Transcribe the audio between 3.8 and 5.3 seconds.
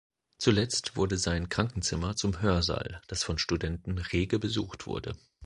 rege besucht wurde.